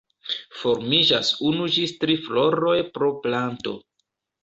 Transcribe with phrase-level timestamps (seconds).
[0.61, 3.81] Formiĝas unu ĝis tri floroj pro planto.